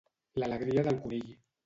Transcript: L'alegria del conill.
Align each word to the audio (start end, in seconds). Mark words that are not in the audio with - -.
L'alegria 0.43 0.85
del 0.87 0.97
conill. 1.03 1.29